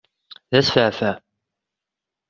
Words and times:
D 0.49 0.53
asfaεfaε! 0.59 1.15